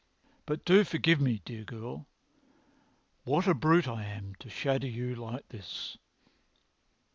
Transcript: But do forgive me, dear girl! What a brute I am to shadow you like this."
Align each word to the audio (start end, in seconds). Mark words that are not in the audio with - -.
But 0.47 0.65
do 0.65 0.83
forgive 0.83 1.21
me, 1.21 1.43
dear 1.45 1.63
girl! 1.63 2.07
What 3.23 3.45
a 3.45 3.53
brute 3.53 3.87
I 3.87 4.03
am 4.05 4.33
to 4.39 4.49
shadow 4.49 4.87
you 4.87 5.13
like 5.13 5.47
this." 5.49 5.95